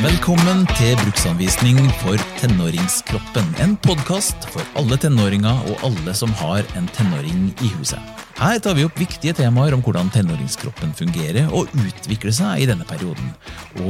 [0.00, 3.50] Velkommen til bruksanvisning for tenåringskroppen.
[3.60, 8.00] En podkast for alle tenåringer og alle som har en tenåring i huset.
[8.38, 12.88] Her tar vi opp viktige temaer om hvordan tenåringskroppen fungerer og utvikler seg i denne
[12.88, 13.28] perioden.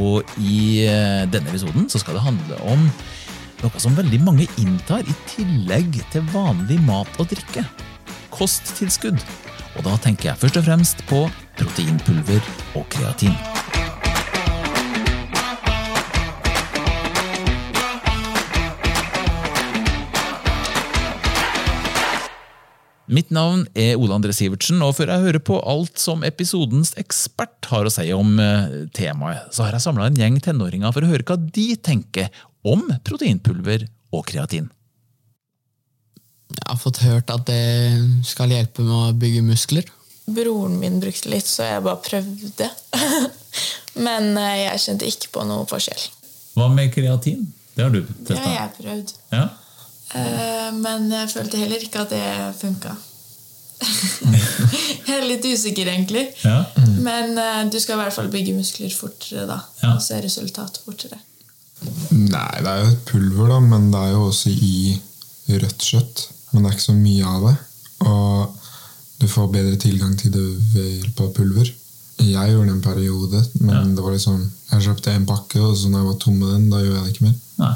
[0.01, 2.83] Og i eh, denne episoden så skal det handle om
[3.63, 7.63] noe som veldig mange inntar i tillegg til vanlig mat og drikke.
[8.35, 9.23] Kosttilskudd.
[9.79, 11.23] Og da tenker jeg først og fremst på
[11.55, 12.43] proteinpulver
[12.75, 13.60] og kreatin.
[23.11, 27.67] Mitt navn er Ole André Sivertsen, og før jeg hører på alt som episodens ekspert
[27.73, 31.11] har å si om eh, temaet, så har jeg samla en gjeng tenåringer for å
[31.11, 32.29] høre hva de tenker
[32.63, 34.69] om proteinpulver og kreatin.
[36.55, 37.59] Jeg har fått hørt at det
[38.27, 39.91] skal hjelpe med å bygge muskler.
[40.31, 42.71] Broren min brukte litt, så jeg bare prøvde.
[44.07, 46.07] Men eh, jeg kjente ikke på noe forskjell.
[46.55, 47.43] Hva med kreatin?
[47.75, 48.39] Det har du testa?
[48.45, 49.13] har jeg prøvd.
[49.35, 49.49] Ja.
[50.15, 52.25] Eh, Men jeg følte heller ikke at det
[52.61, 52.97] funka.
[55.07, 56.27] jeg er litt usikker, egentlig.
[56.45, 56.59] Ja.
[57.01, 59.61] Men eh, du skal i hvert fall bygge muskler fortere da.
[59.83, 59.95] Ja.
[59.97, 61.19] Og se resultat fortere.
[62.13, 64.99] Nei, det er jo et pulver, da, men det er jo også i
[65.51, 66.27] rødt kjøtt.
[66.53, 67.55] Men det er ikke så mye av det.
[68.11, 68.57] Og
[69.21, 71.71] du får bedre tilgang til det ved hjelp av pulver.
[72.21, 73.85] Jeg gjorde det en periode, men Ja.
[73.97, 76.67] det var liksom Jeg kjøpte en pakke, og så når jeg var tom med den,
[76.71, 77.39] da gjorde jeg det ikke mer.
[77.59, 77.71] Nei.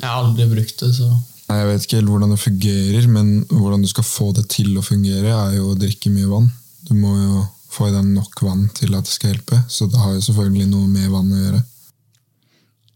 [0.00, 1.06] Jeg har aldri brukt det, så
[1.48, 4.74] Nei, Jeg vet ikke helt hvordan det fungerer, men hvordan du skal få det til
[4.76, 6.50] å fungere, er jo å drikke mye vann.
[6.84, 10.00] Du må jo få i deg nok vann til at det skal hjelpe, så det
[10.00, 11.62] har jo selvfølgelig noe med vann å gjøre.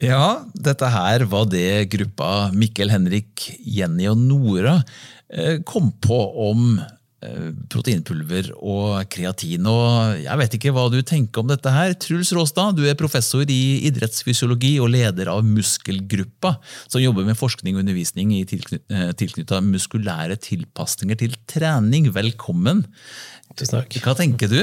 [0.02, 4.80] Ja, dette her var det gruppa Mikkel Henrik, Jenny og Nora
[5.30, 6.74] eh, kom på om
[7.70, 9.66] proteinpulver og kreatin.
[9.70, 11.94] Og jeg vet ikke hva du tenker om dette her.
[12.02, 16.56] Truls Råstad, du er professor i idrettsfysiologi og leder av Muskelgruppa,
[16.90, 22.10] som jobber med forskning og undervisning i tilknytta muskulære tilpasninger til trening.
[22.14, 22.86] Velkommen.
[23.52, 24.62] Hva tenker du?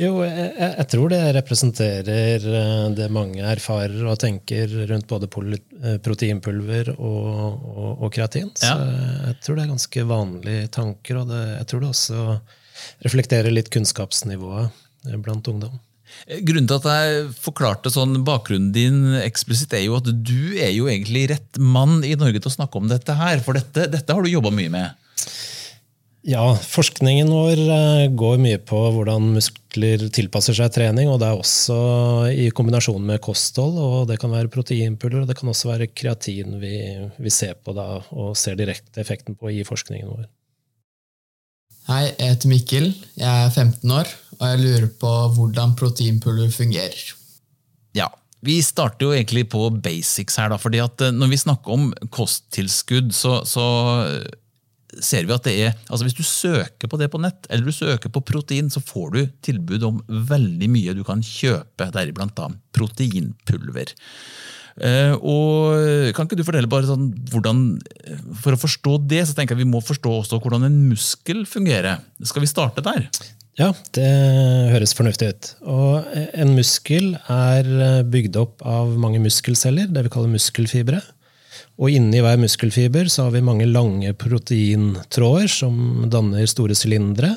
[0.00, 5.98] Jo, jeg, jeg tror det representerer eh, det mange erfarer og tenker rundt både eh,
[6.00, 8.48] proteinpulver og, og, og kreatin.
[8.56, 12.24] Så jeg tror det er ganske vanlige tanker, og det, jeg tror det også
[13.04, 14.70] reflekterer litt kunnskapsnivået
[15.10, 15.76] eh, blant ungdom.
[16.48, 20.88] Grunnen til at jeg forklarte sånn bakgrunnen din eksplisitt, er jo at du er jo
[20.90, 23.44] egentlig rett mann i Norge til å snakke om dette her.
[23.44, 24.99] For dette, dette har du jobba mye med.
[26.28, 31.38] Ja, forskningen vår eh, går mye på hvordan muskler tilpasser seg trening, og det er
[31.40, 31.76] også
[32.28, 36.58] i kombinasjon med kosthold, og det kan være proteinpuller og det kan også være kreatin
[36.60, 36.74] vi,
[37.16, 40.28] vi ser på da, og ser direkte effekten på i forskningen vår.
[41.88, 42.90] Hei, jeg heter Mikkel.
[43.18, 47.14] Jeg er 15 år, og jeg lurer på hvordan proteinpuller fungerer.
[47.96, 48.12] Ja,
[48.44, 50.48] Vi starter jo egentlig på basics her.
[50.48, 53.64] da, fordi at eh, Når vi snakker om kosttilskudd, så, så
[55.04, 57.74] ser vi at det er altså Hvis du søker på det på nett, eller du
[57.74, 62.38] søker på protein, så får du tilbud om veldig mye du kan kjøpe, deriblant
[62.76, 63.94] proteinpulver.
[64.80, 67.58] Eh, og Kan ikke du fortelle bare sånn hvordan
[68.38, 72.00] For å forstå det, så tenker jeg vi må forstå også hvordan en muskel fungerer.
[72.24, 73.08] Skal vi starte der?
[73.58, 74.06] Ja, det
[74.72, 75.48] høres fornuftig ut.
[75.68, 81.02] Og en muskel er bygd opp av mange muskelceller, det vi kaller muskelfibre.
[81.80, 87.32] Og inni hver muskelfiber så har vi mange lange proteintråder som danner store sylindere.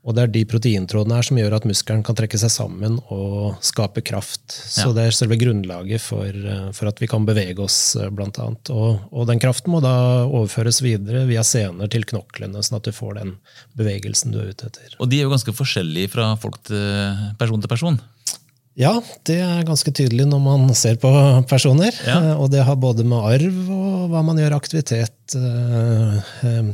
[0.00, 3.58] Og det er de proteintrådene her som gjør at muskelen kan trekke seg sammen og
[3.64, 4.46] skape kraft.
[4.48, 4.92] Så Ja.
[4.96, 8.70] det er selve grunnlaget for, eh, for at vi kan bevege oss, eh, blant annet.
[8.70, 12.92] Og, og den kraften må da overføres videre via sener til knoklene, sånn at du
[12.92, 13.36] får den
[13.76, 14.96] bevegelsen du er ute etter.
[14.98, 18.00] Og de er jo ganske forskjellige fra folk til person til person.
[18.78, 18.92] Ja,
[19.26, 21.10] det er ganske tydelig når man ser på
[21.50, 21.94] personer.
[22.06, 22.18] Ja.
[22.30, 26.70] Eh, Og det har både med arv og hva man gjør aktivitet eh, eh,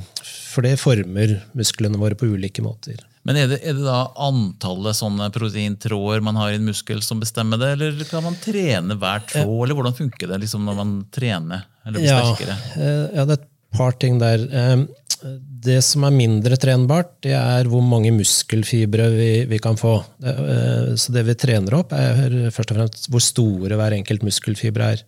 [0.52, 3.00] For det former musklene våre på ulike måter.
[3.26, 7.18] Men er det, er det da antallet sånne proteintråder man har i en muskel som
[7.18, 10.92] bestemmer det, eller kan man trene hver tråd, eller hvordan funker det liksom når man
[11.10, 12.56] trener eller blir Ja, sterkere?
[13.16, 14.46] ja, det er et par ting der.
[15.26, 19.98] Eh, Det som er mindre trenbart, det er hvor mange muskelfibre vi, vi kan få.
[20.22, 24.92] Eh, Så det vi trener opp, er først og fremst hvor store hver enkelt muskelfibre
[24.94, 25.02] er.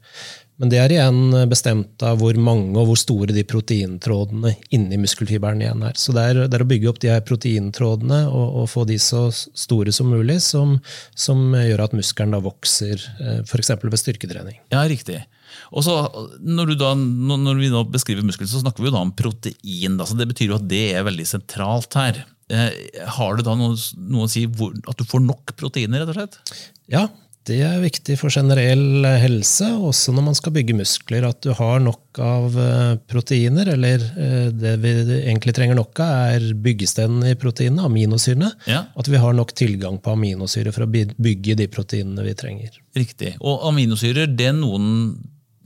[0.59, 5.63] Men det er igjen bestemt av hvor mange og hvor store de proteintrådene inni muskelfiberen
[5.63, 5.95] igjen er.
[5.95, 8.99] Så det er, det er å bygge opp de her proteintrådene og, og få de
[8.99, 10.81] så store som mulig, som,
[11.15, 12.99] som gjør at muskelen da vokser,
[13.47, 13.71] f.eks.
[13.85, 14.59] ved styrketrening.
[14.75, 15.23] Ja, riktig.
[15.73, 15.99] Og så,
[16.41, 19.99] når, du da, når vi nå beskriver muskler, så snakker vi jo da om protein.
[20.01, 22.25] Da, så det betyr jo at det er veldig sentralt her.
[22.49, 22.73] Eh,
[23.19, 23.77] har det da noe,
[24.09, 26.61] noe å si hvor, at du får nok proteiner, rett og slett?
[26.89, 27.09] Ja,
[27.49, 31.25] Det er viktig for generell helse, også når man skal bygge muskler.
[31.25, 34.93] At du har nok av eh, proteiner, eller eh, det vi
[35.23, 38.51] egentlig trenger nok av, er byggestenen i proteinene, aminosyrene.
[38.69, 38.83] Ja.
[39.01, 42.77] At vi har nok tilgang på aminosyre for å bygge de proteinene vi trenger.
[42.99, 43.39] Riktig.
[43.41, 45.17] Og aminosyrer, det er noen,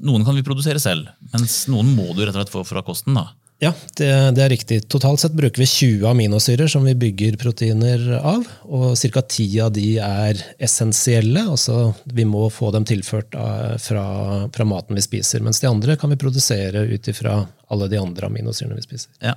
[0.03, 3.17] noen kan vi produsere selv, mens noen må du rett og slett få fra kosten.
[3.19, 3.31] da.
[3.63, 4.81] Ja, det, det er riktig.
[4.91, 9.23] Totalt sett bruker vi 20 aminosyrer som vi bygger proteiner av, og ca.
[9.23, 11.45] 10 av de er essensielle.
[11.53, 14.03] altså Vi må få dem tilført av, fra,
[14.51, 17.37] fra maten vi spiser, mens de andre kan vi produsere ut ifra
[17.71, 19.15] alle de andre aminosyrene vi spiser.
[19.23, 19.37] Ja.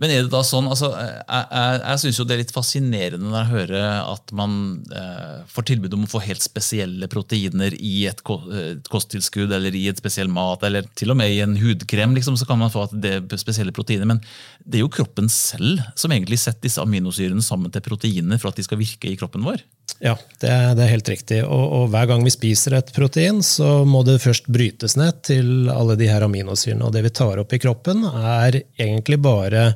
[0.00, 3.38] Men er det da sånn, altså, Jeg, jeg, jeg syns det er litt fascinerende når
[3.40, 4.54] jeg hører at man
[4.96, 8.22] eh, får tilbud om å få helt spesielle proteiner i et,
[8.56, 12.16] et kosttilskudd eller i et spesiell mat, eller til og med i en hudkrem.
[12.16, 14.22] Liksom, så kan man få at det er spesielle proteiner, Men
[14.64, 18.60] det er jo kroppen selv som egentlig setter disse aminosyrene sammen til proteiner for at
[18.60, 19.60] de skal virke i kroppen vår.
[20.00, 21.38] Ja, det er, det er helt riktig.
[21.44, 25.68] Og, og hver gang vi spiser et protein, så må det først brytes ned til
[25.68, 26.86] alle de her aminosyrene.
[26.86, 29.66] Og det vi tar opp i kroppen, er egentlig bare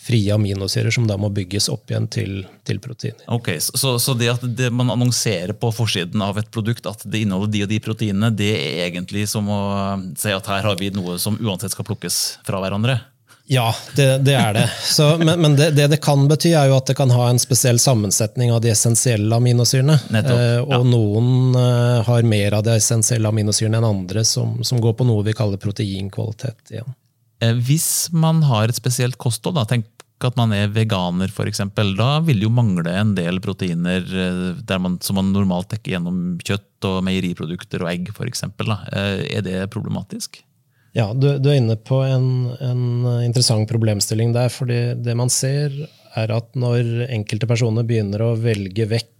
[0.00, 3.24] frie aminosyrer som da må bygges opp igjen til, til proteiner.
[3.32, 7.22] Ok, Så, så- det at det man annonserer på forsiden av et produkt at det
[7.24, 9.60] inneholder de og de proteinene, det er egentlig som å
[10.18, 12.98] si at her har vi noe som uansett skal plukkes fra hverandre?
[13.50, 14.66] Ja, det, det er det.
[14.86, 17.40] Så, men men det, det det kan bety, er jo at det kan ha en
[17.42, 19.96] spesiell sammensetning av de essensielle aminosyrene.
[20.14, 20.60] Nettopp, ja.
[20.76, 25.06] og noen eh, har mer av de essensielle aminosyrene enn andre, som, som går på
[25.08, 26.94] noe vi kaller proteinkvalitet igjen.
[27.42, 29.88] Eh, Hvis man har et spesielt kosthold, da, tenk
[30.22, 31.64] at man er veganer f.eks.,
[31.98, 36.38] da vil det jo mangle en del proteiner eh, man, som man normalt dekker gjennom
[36.38, 38.46] kjøtt og meieriprodukter og egg f.eks.
[38.46, 40.38] Er det problematisk?
[40.96, 42.84] Ja, du, du er inne på en, en
[43.22, 44.48] interessant problemstilling der.
[44.50, 45.70] fordi det man ser,
[46.18, 49.16] er at når enkelte personer begynner å velge vekk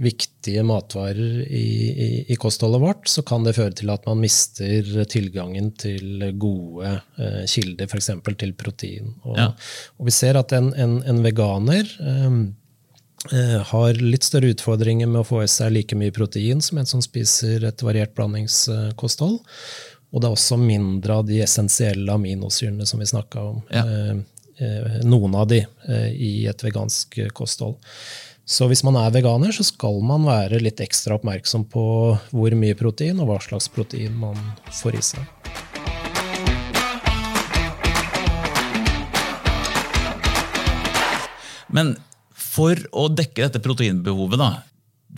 [0.00, 5.02] viktige matvarer i, i, i kostholdet vårt, så kan det føre til at man mister
[5.12, 8.08] tilgangen til gode eh, kilder, f.eks.
[8.40, 9.12] til protein.
[9.20, 9.50] Og, Ja.
[10.00, 12.40] og vi ser at en, en, en veganer eh,
[13.36, 16.88] eh, har litt større utfordringer med å få i seg like mye protein som en
[16.88, 19.42] som spiser et variert blandingskosthold.
[20.10, 23.60] Og det er også mindre av de essensielle aminosyrene som vi snakka om.
[23.70, 23.84] Ja.
[23.86, 24.16] Eh,
[24.58, 27.78] eh, noen av de eh, i et vegansk kosthold.
[28.50, 31.84] Så hvis man er veganer, så skal man være litt ekstra oppmerksom på
[32.34, 34.38] hvor mye protein og hva slags protein man
[34.80, 35.22] får i seg.
[41.70, 41.94] Men
[42.34, 44.50] for å dekke dette proteinbehovet, da,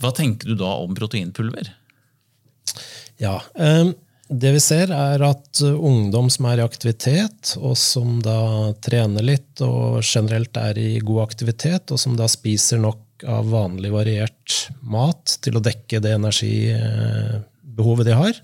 [0.02, 1.72] hva tenker du da om proteinpulver?
[3.22, 3.94] Ja, eh,
[4.32, 9.24] Det vi ser, er at eh, ungdom som er i aktivitet, og som da trener
[9.26, 14.70] litt og generelt er i god aktivitet, og som da spiser nok av vanlig variert
[14.82, 18.40] mat til å dekke det energibehovet de har,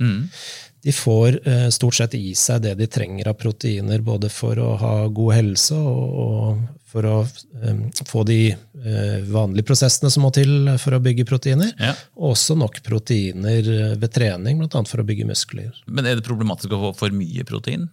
[0.84, 4.76] de får eh, stort sett i seg det de trenger av proteiner, både for å
[4.78, 10.30] ha god helse og, og for å eh, få de eh, vanlige prosessene som må
[10.32, 11.92] til for å bygge proteiner, Ja.
[12.16, 14.84] og også nok proteiner eh, ved trening, bl.a.
[14.88, 15.74] for å bygge muskler.
[15.86, 17.88] Men Er det problematisk å få for mye protein?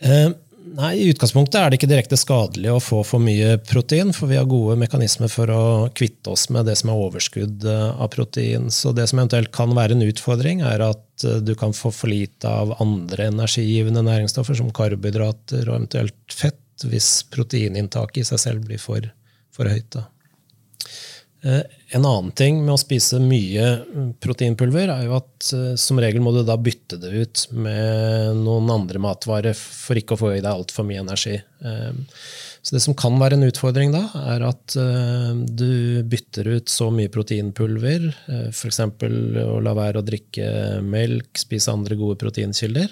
[0.00, 0.30] Eh,
[0.76, 4.36] Nei, I utgangspunktet er det ikke direkte skadelig å få for mye protein, for vi
[4.38, 5.62] har gode mekanismer for å
[5.96, 8.68] kvitte oss med det som er overskudd eh, av protein.
[8.74, 12.12] Så det som eventuelt kan være en utfordring, er at eh, du kan få for
[12.12, 18.68] lite av andre energigivende næringsstoffer, som karbohydrater og eventuelt fett, hvis proteininntaket i seg selv
[18.68, 19.08] blir for,
[19.54, 19.90] for høyt.
[19.96, 20.06] Da.
[21.42, 21.62] Eh,
[21.94, 26.20] En annen ting med å spise mye mm, proteinpulver er jo at eh, som regel
[26.24, 30.42] må du da bytte det ut med noen andre matvarer for ikke å få i
[30.42, 31.38] deg altfor mye energi.
[31.38, 32.02] Eh,
[32.58, 34.02] Så det som kan være en utfordring da,
[34.34, 38.08] er at du bytter ut så mye proteinpulver,
[38.50, 38.80] f.eks.
[38.82, 42.90] å la være å drikke melk, spise andre gode proteinkilder.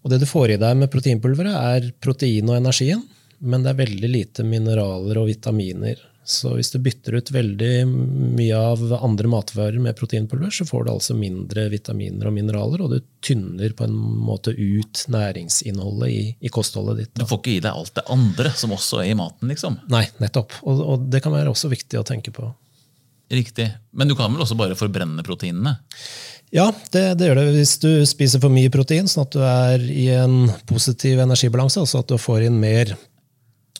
[0.00, 3.04] Og det du får i deg med proteinpulveret, er protein og energien,
[3.38, 6.00] men det er veldig lite mineraler og vitaminer.
[6.30, 10.92] Så hvis du bytter ut veldig mye av andre matvarer med proteinpulver, så får du
[10.94, 16.52] altså mindre vitaminer og mineraler, og du tynner på en måte ut næringsinnholdet i, i
[16.52, 17.14] kostholdet ditt.
[17.18, 19.50] Du får ikke i deg alt det andre som også er i maten.
[19.50, 19.80] liksom.
[19.92, 20.60] Nei, nettopp.
[20.62, 22.52] Og, og det kan være også viktig å tenke på.
[23.30, 23.68] Riktig.
[23.94, 25.76] Men du kan vel også bare forbrenne proteinene?
[26.50, 29.84] Ja, det, det gjør det hvis du spiser for mye protein, sånn at du er
[29.86, 32.96] i en positiv energibalanse, altså at du får inn mer,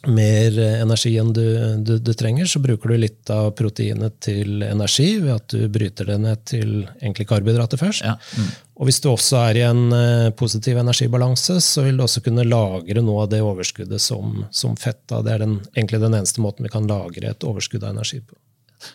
[0.09, 1.45] mer energi enn du,
[1.85, 6.09] du, du trenger, så bruker du litt av proteinet til energi ved at du bryter
[6.09, 6.71] det ned til
[7.03, 8.07] egentlig karbohydrater først.
[8.07, 8.17] Ja.
[8.39, 8.51] Mm.
[8.81, 12.47] Og hvis du også er i en eh, positiv energibalanse, så vil du også kunne
[12.49, 15.03] lagre noe av det overskuddet som, som fett.
[15.11, 15.21] Da.
[15.27, 18.39] Det er den, egentlig den eneste måten vi kan lagre et overskudd av energi på.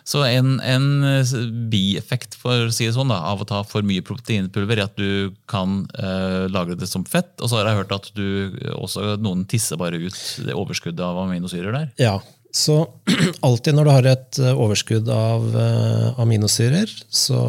[0.06, 1.34] Så en, en eh,
[1.72, 4.96] bieffekt for å si det sånn da, av å ta for mye proteinpulver er at
[4.98, 7.34] du kan uh, lagre det som fett.
[7.40, 11.20] Og så har jeg hørt at du også, noen tisser bare ut det overskuddet av
[11.26, 11.92] aminosyrer der.
[12.02, 12.18] Ja,
[12.56, 12.80] så
[13.46, 17.40] alltid når du har et eh, overskudd av uh, aminosyrer, så,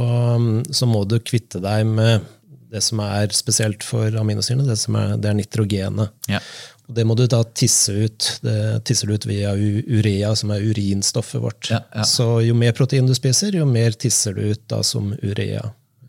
[0.70, 2.34] så må du kvitte deg med
[2.68, 6.12] det som er spesielt for aminosyrene, det, som er, det er nitrogenet.
[6.28, 6.42] Ja.
[6.88, 8.28] Det må du da tisse ut.
[8.44, 11.72] Det tisser du ut via urea, som er urinstoffet vårt.
[11.74, 12.06] Ja, ja.
[12.08, 15.66] Så jo mer protein du spiser, jo mer tisser du ut da som urea.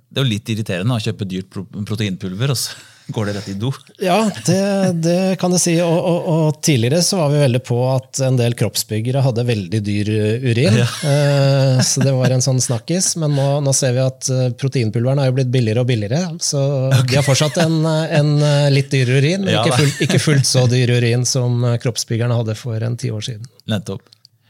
[0.09, 2.79] Det er jo litt irriterende å kjøpe dyrt proteinpulver, og så
[3.09, 3.71] går det rett i do.
[4.05, 5.75] Ja, det, det kan jeg si.
[5.85, 9.81] Og, og, og tidligere så var vi veldig på at en del kroppsbyggere hadde veldig
[9.87, 10.77] dyr uh, urin.
[10.79, 13.15] Eh, så det var en sånn snakkis.
[13.23, 16.23] Men nå, nå ser vi at uh, proteinpulveren er jo blitt billigere og billigere.
[16.45, 16.61] Så
[16.93, 18.35] de har fortsatt en, en
[18.75, 19.81] litt dyr urin, men Ja, ikke, da.
[19.83, 23.49] fullt, ikke fullt så dyr urin som kroppsbyggerne hadde for en ti år siden.
[23.71, 24.05] Nettopp.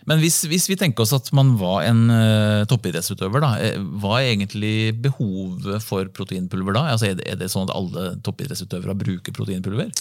[0.09, 4.23] Men hvis, hvis vi tenker oss at man var en uh, toppidrettsutøver, da, eh, hva
[4.23, 6.87] er egentlig behovet for proteinpulver da?
[6.95, 9.93] Altså, er, det, er det sånn at alle toppidrettsutøvere bruker proteinpulver?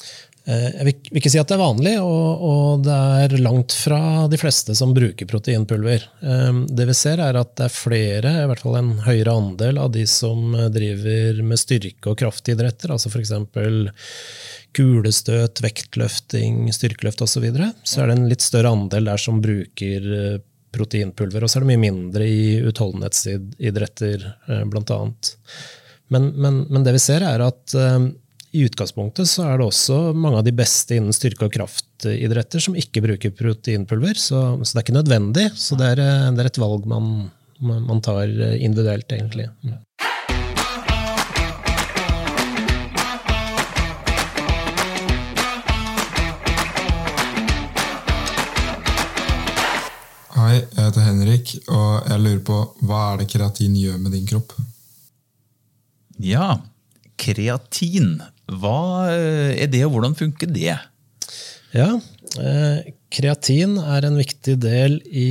[0.48, 4.00] Eh, Jeg vil ikke si at det er vanlig, og, og det er langt fra
[4.32, 6.08] de fleste som bruker proteinpulver.
[6.24, 9.82] Eh, Det vi ser er at det er flere, i hvert fall en høyere andel
[9.84, 13.36] av de som driver med styrke- og kraftidretter, altså f.eks.
[14.78, 19.42] kulestøt, vektløfting, styrkeløft osv., så, videre, så er det en litt større andel der som
[19.44, 20.38] bruker eh,
[20.78, 21.44] proteinpulver.
[21.44, 24.62] Og så er det mye mindre i utholdenhetsidretter, bl.a.
[24.70, 25.34] blant annet.
[26.14, 28.08] Men, men, men det vi ser, er at eh,
[28.58, 32.78] i utgangspunktet så er det også mange av de beste innen styrke- og kraftidretter som
[32.80, 34.20] ikke bruker proteinpulver.
[34.20, 35.50] Så, så det er ikke nødvendig.
[35.60, 37.28] Så det er, eh, det er et valg man,
[37.60, 39.50] man tar eh, individuelt, egentlig.
[39.66, 39.78] Mm.
[50.88, 54.54] Jeg heter Henrik, og jeg lurer på hva er det kreatin gjør med din kropp?
[56.24, 56.62] Ja,
[57.20, 58.22] kreatin.
[58.48, 58.80] Hva
[59.12, 60.78] eh, er det, og hvordan funker det?
[61.76, 61.90] Ja,
[62.40, 65.28] eh, kreatin er en viktig del i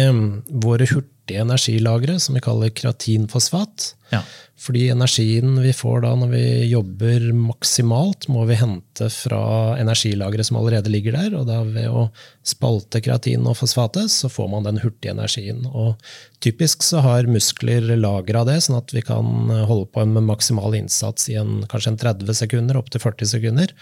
[0.00, 3.92] eh, våre hurtige energilagre, som vi kaller kreatinfosfat.
[4.10, 4.24] Ja.
[4.56, 9.40] Fordi energien vi får da når vi jobber maksimalt, må vi hente fra
[9.76, 11.34] energilageret som allerede ligger der.
[11.36, 12.06] Og da ved å
[12.46, 15.66] spalte kreatin og fosfatet, så får man den hurtige energien.
[15.68, 16.00] Og
[16.40, 20.76] typisk så har muskler lager av det, sånn at vi kan holde på med maksimal
[20.78, 23.74] innsats i en, kanskje en 30 sekunder, opptil 40 sekunder,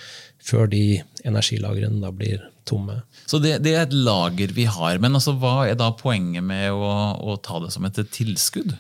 [0.43, 0.83] før de
[1.23, 2.99] energilagrene da blir tomme.
[3.31, 6.75] Så det, det er et lager vi har, men altså, hva er da poenget med
[6.75, 8.75] å, å ta det som et tilskudd?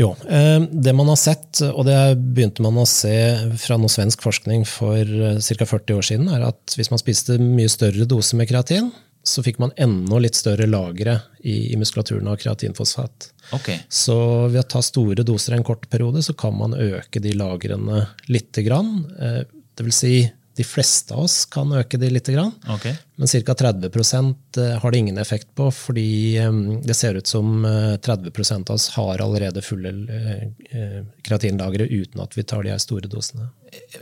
[0.00, 3.12] Jo, eh, det man har sett, og det begynte man å se
[3.60, 5.68] fra noe svensk forskning for ca.
[5.74, 8.88] 40 år siden, er at hvis man spiste mye større dose med kreatin,
[9.22, 13.28] så fikk man enda litt større lagre i, i muskulaturen av kreatinfosfat.
[13.56, 13.82] Okay.
[13.92, 14.16] Så
[14.48, 18.06] ved å ta store doser i en kort periode, så kan man øke de lagrene
[18.32, 19.02] lite grann.
[19.20, 19.42] Eh,
[19.76, 20.14] Det vil si,
[20.60, 22.28] de fleste av oss kan øke de litt.
[22.28, 22.92] Okay.
[23.16, 23.54] Men ca.
[23.54, 28.76] 30% har det ingen effekt på, fordi eh, det ser ut som eh, 30% av
[28.76, 30.42] oss har allerede fulle eh,
[30.76, 33.48] eh, kreatinlagre uten at vi tar de her store dosene.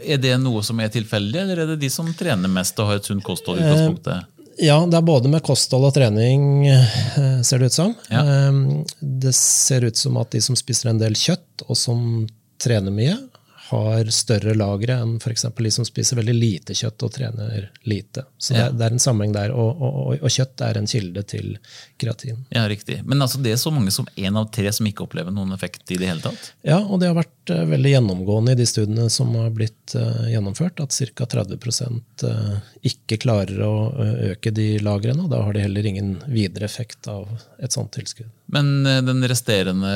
[0.03, 3.01] Er det noe som er tilfeldig, eller er det de som trener mest og har
[3.03, 3.61] et sunt kosthold?
[3.63, 4.35] i utgangspunktet?
[4.59, 7.95] Ja, det er både med kosthold og trening, eh, ser det ut som.
[8.11, 8.25] Ja.
[8.25, 12.27] Eh, Det ser ut som at de som spiser en del kjøtt, og som
[12.59, 13.15] trener mye,
[13.69, 15.47] har større lagre enn f.eks.
[15.57, 18.25] de som spiser veldig lite kjøtt og trener lite.
[18.39, 18.71] Så det, Ja.
[18.71, 21.59] det er en sammenheng der, og, og, og, og kjøtt er en kilde til
[22.01, 22.45] kreatin.
[22.55, 23.01] Ja, riktig.
[23.05, 25.91] Men altså, det er så mange som én av tre som ikke opplever noen effekt
[25.93, 26.53] i det hele tatt?
[26.67, 30.25] Ja, og det har vært uh, veldig gjennomgående i de studiene som har blitt uh,
[30.31, 31.27] gjennomført, at ca.
[31.27, 31.59] 30
[32.25, 32.57] uh,
[32.89, 37.09] ikke klarer å eh, øke de lagrene, og da har de heller ingen videre effekt
[37.11, 37.27] av
[37.59, 38.31] et sånt tilskudd.
[38.49, 39.91] Men den resterende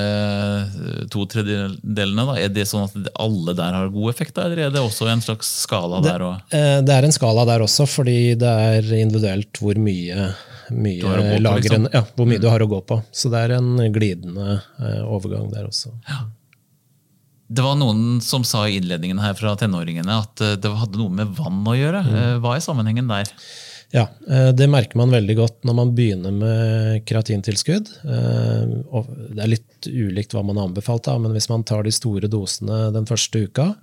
[1.13, 4.71] to tredjedelene, da, er det sånn at alle der har god effekt, da, eller er
[4.75, 6.23] det også en slags skala der?
[6.27, 6.41] Og...
[6.51, 10.29] Eh, Det er en skala der også, fordi det er individuelt hvor mye,
[10.75, 11.89] mye på, lagren, liksom.
[11.95, 12.99] ja, hvor mye du har å gå på.
[13.15, 15.95] Så det er en glidende eh, overgang der også.
[17.53, 21.13] Det var noen som sa i innledningen her fra tenåringene at eh, det hadde noe
[21.23, 22.01] med vann å gjøre.
[22.09, 23.29] Eh, Hva er sammenhengen der?
[23.93, 27.91] Ja, eh, det merker man veldig godt når man begynner med kreatintilskudd.
[28.09, 32.29] Eh, Det er litt ulikt hva man har anbefalt, men hvis man tar de store
[32.33, 33.75] dosene den første uka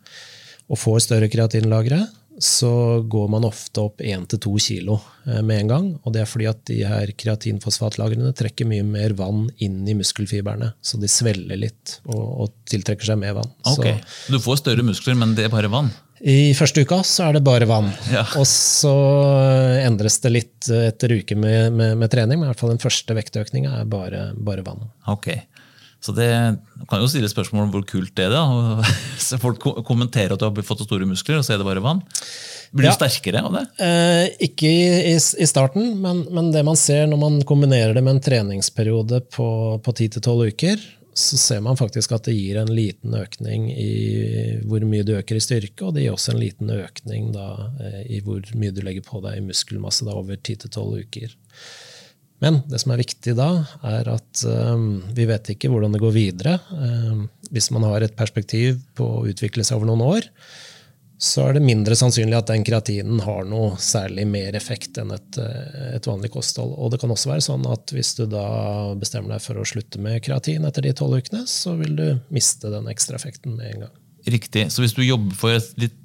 [0.69, 2.07] og får større kreatinlagre,
[2.39, 4.95] så går man ofte opp 1-2 kilo
[5.27, 5.87] eh, med en gang.
[6.07, 10.71] Og det er fordi at de her kreatinfosfatlagrene trekker mye mer vann inn i muskelfiberne.
[10.81, 13.51] Så de svelger litt og, og tiltrekker seg mer vann.
[13.67, 15.91] Ok, Så, Du får større muskler, men det er bare vann?
[16.21, 17.91] I første uka så er det bare vann.
[18.11, 18.25] Ja.
[18.39, 18.91] Og så
[19.85, 23.15] endres det litt etter uker med, med, med trening, men i hvert fall den første
[23.17, 24.89] vektøkninga er bare, bare vann.
[25.11, 25.31] Ok.
[25.99, 26.29] Så det
[26.87, 28.35] kan jo stille spørsmål om hvor kult det er.
[28.35, 28.83] da.
[29.19, 31.99] Så folk kommenterer at du har fått store muskler, og så er det bare vann.
[32.71, 32.93] Blir Ja.
[32.93, 33.63] du sterkere av det?
[33.83, 38.03] Eh, ikke i, i, i starten, men, men det man ser når man kombinerer det
[38.05, 39.49] med en treningsperiode på,
[39.83, 43.91] på 10-12 uker, så ser man faktisk at det gir en liten økning i
[44.69, 47.49] hvor mye du øker i styrke, og det gir også en liten økning da,
[47.83, 51.35] eh, i hvor mye du legger på deg i muskelmasse da, over 10-12 uker.
[52.39, 53.49] Men det som er viktig da,
[53.83, 56.55] er at um, vi vet ikke hvordan det går videre.
[56.71, 60.29] Um, hvis man har et perspektiv på å utvikle seg over noen år,
[61.19, 65.39] så er det mindre sannsynlig at den kreatinen har noe særlig mer effekt enn et,
[65.43, 66.71] eh, et vanlig kosthold.
[66.79, 68.45] Og det kan også være sånn at hvis du da
[68.95, 72.71] bestemmer deg for å slutte med kreatin etter de tolv ukene, så vil du miste
[72.71, 73.97] den ekstra effekten med en gang.
[74.31, 74.69] Riktig.
[74.71, 75.99] Så hvis du jobber for et litt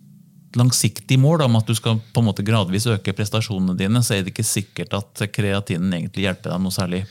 [0.59, 4.17] langsiktig mål da, om at du skal på en måte gradvis øke prestasjonene dine, så
[4.17, 7.05] er det ikke sikkert at kreatinen egentlig hjelper deg noe særlig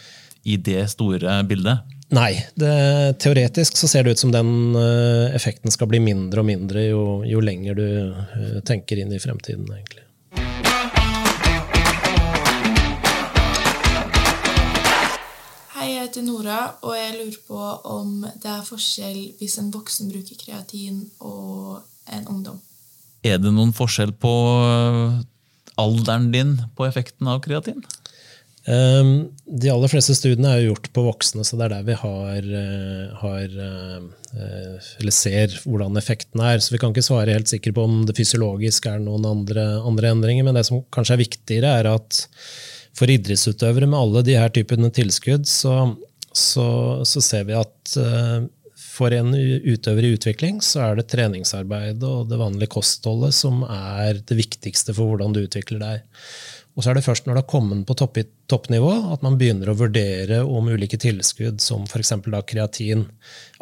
[0.43, 1.92] i det store bildet.
[2.13, 2.69] Nei, det,
[3.17, 7.05] teoretisk så ser det ut som den eh, effekten skal bli mindre og mindre jo,
[7.25, 10.03] jo lenger du eh, tenker inn i fremtiden, egentlig.
[15.73, 17.63] Hei, jeg heter Nora, og jeg lurer på
[17.95, 21.81] om det er forskjell hvis en voksen bruker kreatin og
[22.13, 22.61] en ungdom.
[23.25, 25.17] Er det noen forskjell på øh,
[25.81, 27.81] alderen din på effekten av kreatin?
[28.63, 31.97] Um, de aller fleste studiene er jo gjort på voksne, så det er der vi
[31.99, 36.63] har, eh, har eh, eller ser hvordan effekten er.
[36.63, 40.13] Så vi kan ikke svare helt sikkert på om det fysiologisk er noen andre, andre
[40.15, 40.47] endringer.
[40.47, 42.23] Men det som kanskje er viktigere, er at
[42.95, 45.77] for idrettsutøvere med alle de her typene tilskudd, så,
[46.31, 46.67] så,
[47.09, 48.47] så ser vi at eh,
[48.93, 54.19] for en utøver i utvikling så er det treningsarbeidet og det vanlige kostholdet som er
[54.21, 56.03] det viktigste for hvordan du utvikler deg.
[56.73, 58.17] Og så er det først når det har kommet på topp,
[58.49, 62.15] toppnivå at man begynner å vurdere om ulike tilskudd, som f.eks.
[62.49, 63.03] kreatin,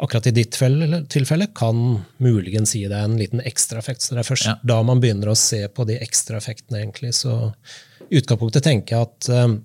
[0.00, 1.82] akkurat i ditt tilfelle, kan
[2.24, 4.04] muligens gi deg en liten ekstraeffekt.
[4.04, 4.56] Så det er først Ja.
[4.64, 7.12] da man begynner å se på de ekstraeffektene, egentlig.
[7.12, 7.52] Så
[8.08, 9.58] i utgangspunktet tenker jeg at eh,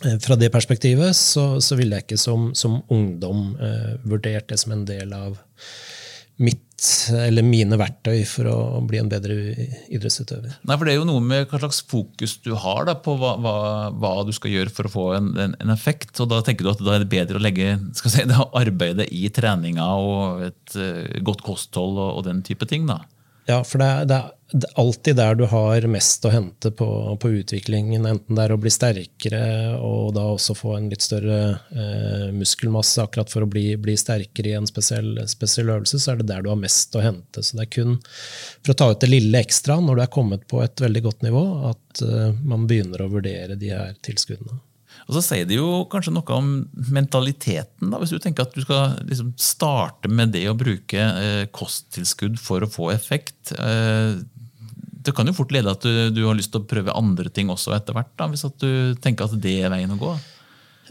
[0.00, 4.74] fra det perspektivet så, så ville jeg ikke som, som ungdom eh, vurdert det som
[4.74, 5.36] en del av
[6.42, 8.56] mitt, eller mine verktøy for å
[8.88, 9.36] bli en bedre
[9.92, 10.56] idrettsutøver.
[10.66, 13.36] Nei, for Det er jo noe med hva slags fokus du har da, på hva,
[13.38, 13.54] hva,
[13.92, 16.16] hva du skal gjøre for å få en, en, en effekt.
[16.24, 19.28] og Da tenker du at da er det bedre å legge si, det arbeidet i
[19.34, 22.88] treninga og et uh, godt kosthold og, og den type ting.
[22.90, 23.02] da.
[23.48, 24.18] Ja, for det er, det,
[24.52, 26.86] det er alltid der du har mest å hente på,
[27.18, 28.06] på utviklingen.
[28.06, 29.42] Enten det er å bli sterkere
[29.82, 31.40] og da også få en litt større
[31.74, 36.22] eh, muskelmasse akkurat for å bli, bli sterkere i en spesiell, spesiell øvelse, så er
[36.22, 37.42] det der du har mest å hente.
[37.42, 40.46] Så det er kun for å ta ut det lille ekstra når du er kommet
[40.50, 44.62] på et veldig godt nivå, at eh, man begynner å vurdere de her tilskuddene.
[45.08, 46.50] Og så sier det jo kanskje noe om
[46.94, 47.90] mentaliteten.
[47.90, 52.38] da, Hvis du tenker at du skal liksom starte med det å bruke eh, kosttilskudd
[52.40, 53.54] for å få effekt.
[53.56, 54.20] Eh,
[55.02, 57.50] det kan jo fort lede at du, du har lyst til å prøve andre ting
[57.50, 58.14] også etter hvert.
[58.30, 60.14] Hvis du tenker at det er veien å gå.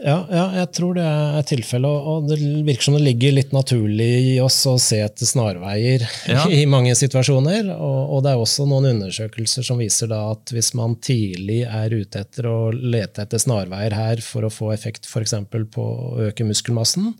[0.02, 2.06] Ja, ja, jeg tror det er tilfellet.
[2.12, 6.44] Og det virker som det ligger litt naturlig i oss å se etter snarveier Ja.
[6.58, 7.70] i mange situasjoner.
[7.76, 11.94] Og, og det er også noen undersøkelser som viser da at hvis man tidlig er
[11.94, 15.36] ute etter å lete etter snarveier her for å få effekt f.eks.
[15.50, 17.12] på å øke muskelmassen,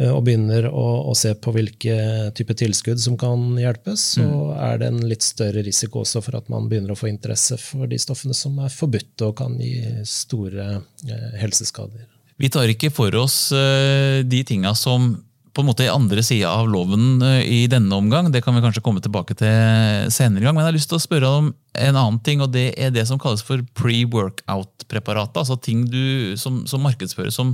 [0.00, 1.96] og begynner å, å se på hvilke
[2.38, 4.24] type tilskudd som kan hjelpes, så
[4.56, 7.90] er det en litt større risiko også for at man begynner å få interesse for
[7.90, 12.08] de stoffene som er forbudt og kan gi store eh, helseskader.
[12.40, 15.12] Vi tar ikke for oss eh, de tinga som
[15.52, 18.30] på en måte i andre sida av loven eh, i denne omgang.
[18.32, 20.56] Det kan vi kanskje komme tilbake til senere gang.
[20.56, 23.04] Men jeg har lyst til å spørre om en annen ting, og det er det
[23.08, 25.42] som kalles for pre-workout-preparatet.
[25.42, 27.52] Altså ting du, som, som markedsføres som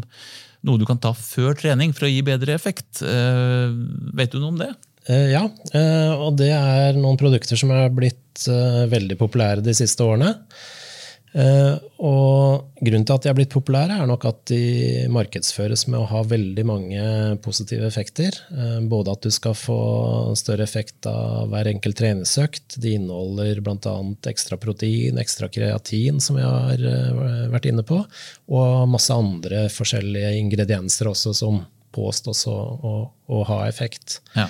[0.66, 3.02] noe du kan ta før trening for å gi bedre effekt.
[3.02, 3.74] Eh,
[4.18, 4.72] vet du noe om det?
[5.08, 10.04] Eh, Ja, eh, og det er noen produkter som er blitt veldig populære de siste
[10.06, 10.36] årene.
[11.36, 15.98] Eh, Og grunnen til at de er blitt populære, er nok at de markedsføres med
[16.00, 17.02] å ha veldig mange
[17.44, 18.38] positive effekter.
[18.54, 19.78] Eh, Både at du skal få
[20.38, 22.78] større effekt av hver enkelt treningsøkt.
[22.80, 23.96] De inneholder bl.a.
[24.30, 28.00] ekstra protein, ekstra kreatin, som vi har eh, vært inne på,
[28.48, 31.64] og masse andre forskjellige ingredienser også som
[31.94, 32.94] påstås å, å,
[33.32, 34.20] å ha effekt.
[34.36, 34.46] Ja.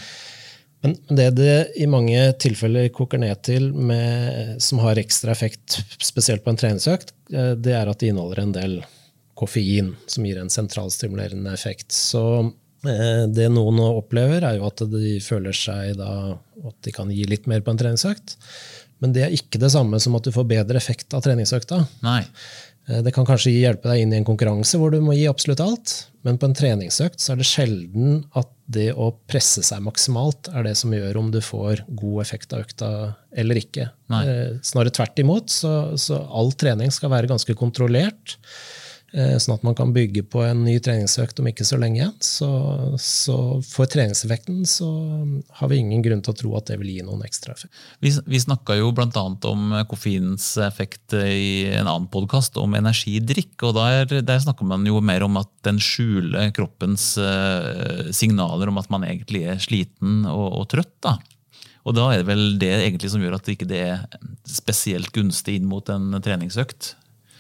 [0.85, 6.45] Men det det i mange tilfeller koker ned til, med, som har ekstra effekt, spesielt
[6.45, 8.79] på en treningsøkt, eh, det er at de inneholder en del
[9.39, 11.93] koffein, som gir en sentralstimulerende effekt.
[11.95, 12.25] Så
[12.87, 17.25] Eh, Det noen opplever, er jo at de føler seg da at de kan gi
[17.27, 18.37] litt mer på en treningsøkt.
[19.03, 21.85] Men det er ikke det samme som at du får bedre effekt av treningsøkta.
[22.03, 22.25] Nei.
[22.89, 25.61] Eh, Det kan kanskje hjelpe deg inn i en konkurranse hvor du må gi absolutt
[25.65, 25.95] alt,
[26.27, 30.67] men på en treningsøkt så er det sjelden at det å presse seg maksimalt er
[30.67, 32.91] det som gjør om du får god effekt av økta
[33.33, 33.89] eller ikke.
[34.13, 34.25] Nei.
[34.29, 38.37] Eh, Snarere tvert imot, så, så all trening skal være ganske kontrollert.
[39.13, 42.09] Eh, Sånn at man kan bygge på en ny treningsøkt om ikke så lenge.
[42.25, 42.49] Så,
[43.03, 44.89] så for treningseffekten så
[45.61, 47.73] har vi ingen grunn til å tro at det vil gi noen ekstra effekt.
[48.05, 49.25] Vi, vi snakka jo bl.a.
[49.53, 53.57] om koffeinens effekt i en annen podkast, om energidrikk.
[53.69, 58.79] og Der, der snakker man jo mer om at den skjuler kroppens eh, signaler om
[58.81, 60.97] at man egentlig er sliten og, og trøtt.
[61.05, 61.19] da.
[61.89, 64.03] Og da er det vel det egentlig som gjør at det ikke er
[64.49, 66.93] spesielt gunstig inn mot en treningsøkt.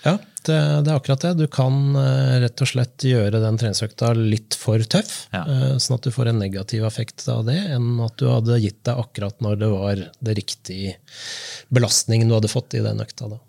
[0.05, 0.13] Ja,
[0.47, 0.57] det,
[0.87, 1.33] det er akkurat det.
[1.41, 5.43] Du kan eh, rett og slett gjøre den treningsøkta litt for tøff, Ja.
[5.45, 8.81] eh, sånn at du får en negativ effekt av det, enn at du hadde gitt
[8.87, 10.95] deg akkurat når det var det riktige
[11.75, 13.29] belastningen du hadde fått i den økta.
[13.35, 13.41] Da.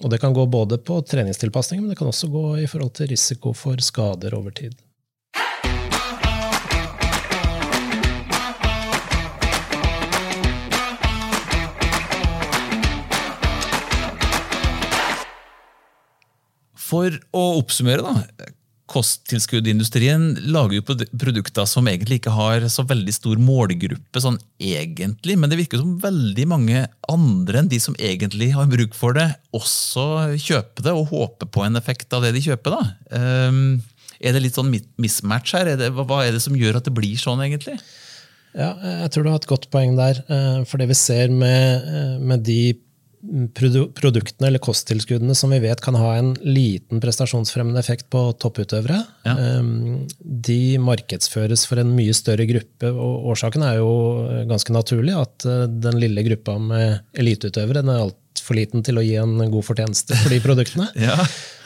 [0.00, 3.10] Og det kan gå både på treningstilpasning, men det kan også gå i forhold til
[3.12, 4.74] risiko for skader over tid.
[16.90, 18.50] For å oppsummere, da.
[18.90, 20.82] Kosttilskuddindustrien lager jo
[21.20, 25.92] produkter som egentlig ikke har så veldig stor målgruppe, sånn egentlig, men det virker som
[26.02, 30.08] veldig mange andre enn de som egentlig har bruk for det, også
[30.42, 32.74] kjøper det og håper på en effekt av det de kjøper.
[32.80, 32.82] da.
[33.20, 33.62] Ehm,
[34.20, 35.70] er det litt sånn mismatch her?
[35.70, 37.78] Er det, hva- er det som gjør at det blir sånn, egentlig?
[38.58, 38.74] Ja,
[39.04, 40.24] jeg tror du har et godt poeng der.
[40.28, 42.74] eh, For det vi ser med, eh, med de
[43.54, 49.34] produktene eller kosttilskuddene som vi vet kan ha en liten prestasjonsfremmende effekt på topputøvere, Ja.
[49.36, 49.62] eh,
[50.24, 52.88] de markedsføres for en mye større gruppe.
[52.90, 53.90] og Årsaken er jo
[54.30, 58.96] eh, ganske naturlig, at eh, den lille gruppa med eliteutøvere den er altfor liten til
[58.98, 60.88] å gi en god fortjeneste for de produktene.
[60.96, 61.16] Ja.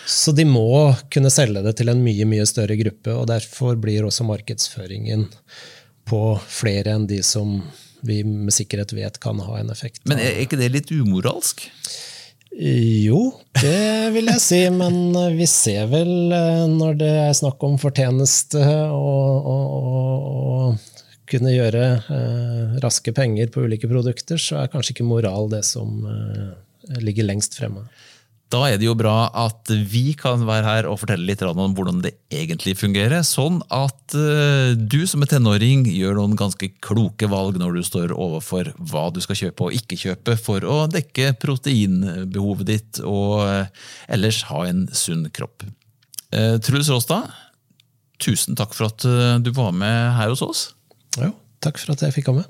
[0.06, 4.04] Så de må kunne selge det til en mye mye større gruppe, og derfor blir
[4.04, 5.30] også markedsføringen
[6.04, 7.62] på flere enn de som
[8.04, 10.02] vi med sikkerhet vet kan ha en effekt.
[10.08, 11.66] Men er ikke det litt umoralsk?
[12.54, 17.74] Jo, det vil jeg si, men vi ser vel eh, når det er snakk om
[17.82, 18.62] fortjeneste
[18.94, 20.90] og, og, og,
[21.26, 21.82] kunne gjøre
[22.14, 27.26] eh, raske penger på ulike produkter, så er kanskje ikke moral det som eh, ligger
[27.26, 27.86] lengst fremme.
[28.54, 31.98] Da er det jo bra at vi kan være her og fortelle litt om hvordan
[32.04, 37.58] det egentlig fungerer, sånn at eh, du som er tenåring gjør noen ganske kloke valg
[37.58, 42.70] når du står overfor hva du skal kjøpe og ikke kjøpe for å dekke proteinbehovet
[42.70, 45.66] ditt og eh, ellers ha en sunn kropp.
[46.30, 47.32] Eh, Truls Råstad,
[48.22, 49.02] tusen takk for at
[49.42, 50.68] du var med her hos oss.
[51.18, 52.46] Jo, takk for at jeg fikk komme.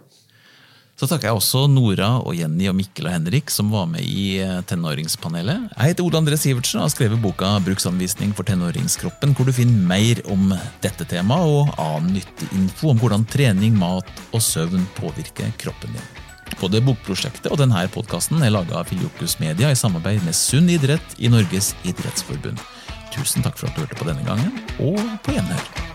[0.95, 4.39] Så takker jeg også Nora og Jenny og Mikkel og Henrik som var med i
[4.39, 5.73] eh, tenåringspanelet.
[5.73, 9.75] Jeg heter Ole André Sivertsen og har skrevet boka 'Bruksanvisning for tenåringskroppen', hvor du finner
[9.75, 10.55] mer om
[10.85, 16.13] dette temaet og annen nyttig info om hvordan trening, mat og søvn påvirker kroppen din.
[16.61, 21.19] Både bokprosjektet og denne podkasten er laga av Filiokus Media i samarbeid med Sunn idrett
[21.19, 22.63] i Norges idrettsforbund.
[23.11, 25.94] Tusen takk for at du hørte på denne gangen, og på gjenhør.